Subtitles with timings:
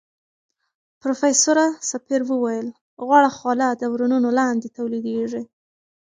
[0.99, 2.67] پروفیسوره سپېر وویل
[3.05, 5.43] غوړه خوله د ورنونو لاندې تولیدېږي.